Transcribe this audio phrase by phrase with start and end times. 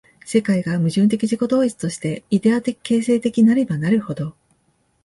[0.25, 4.33] 世界が矛盾的自己同一として、イデヤ的形成的なればなるほど、